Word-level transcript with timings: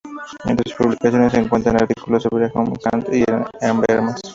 Entre 0.45 0.67
sus 0.67 0.77
publicaciones 0.83 1.31
se 1.31 1.47
cuentan 1.47 1.75
artículos 1.75 2.23
sobre 2.23 2.49
Hume, 2.55 2.73
Kant 2.83 3.07
y 3.13 3.23
Habermas. 3.63 4.19